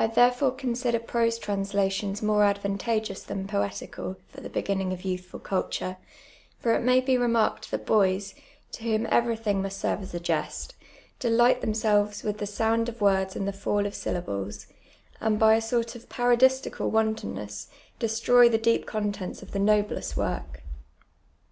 [0.00, 5.44] I therefore consider prose translations more advantageous than poetical, for the begin ning of youthfid
[5.44, 5.96] culture;
[6.58, 8.34] for it may be remarked that boys,
[8.72, 10.74] to whom everything must serve as a jest,
[11.20, 14.66] delight themselves with the sound of words and the fall of syllables,
[15.20, 17.68] and by a sort of parodistical wantonness,
[18.00, 20.64] destroy the deep contents of the noblest work.